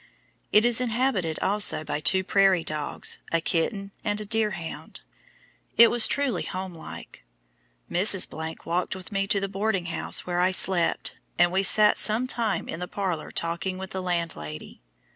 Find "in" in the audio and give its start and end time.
12.67-12.79